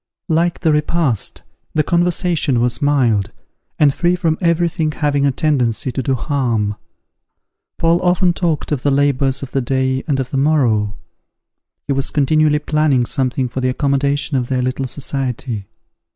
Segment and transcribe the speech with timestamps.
[0.29, 1.43] Like the repast,
[1.75, 3.31] the conversation was mild,
[3.77, 6.73] and free from every thing having a tendency to do harm.
[7.77, 10.97] Paul often talked of the labours of the day and of the morrow.
[11.85, 15.67] He was continually planning something for the accommodation of their little society.